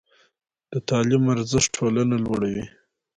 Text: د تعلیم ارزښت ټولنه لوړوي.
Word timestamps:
د 0.71 0.73
تعلیم 0.89 1.23
ارزښت 1.33 1.69
ټولنه 1.77 2.15
لوړوي. 2.23 2.65